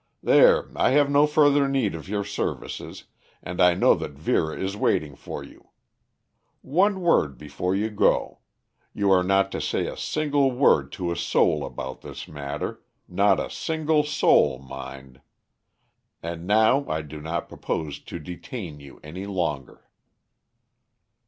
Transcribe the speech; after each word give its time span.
There, 0.23 0.71
I 0.75 0.89
have 0.93 1.11
no 1.11 1.27
further 1.27 1.67
need 1.67 1.93
of 1.93 2.09
your 2.09 2.23
services, 2.23 3.03
and 3.43 3.61
I 3.61 3.75
know 3.75 3.93
that 3.93 4.13
Vera 4.17 4.57
is 4.57 4.75
waiting 4.75 5.15
for 5.15 5.43
you. 5.43 5.69
One 6.63 7.01
word 7.01 7.37
before 7.37 7.75
you 7.75 7.91
go 7.91 8.39
you 8.95 9.11
are 9.11 9.21
not 9.21 9.51
to 9.51 9.61
say 9.61 9.85
a 9.85 9.95
single 9.95 10.49
word 10.53 10.91
to 10.93 11.11
a 11.11 11.15
soul 11.15 11.63
about 11.63 12.01
this 12.01 12.27
matter; 12.27 12.81
not 13.07 13.39
a 13.39 13.51
single 13.51 14.01
soul, 14.03 14.57
mind. 14.57 15.21
And 16.23 16.47
now 16.47 16.89
I 16.89 17.03
do 17.03 17.21
not 17.21 17.47
propose 17.47 17.99
to 17.99 18.17
detain 18.17 18.79
you 18.79 18.99
any 19.03 19.27
longer." 19.27 19.87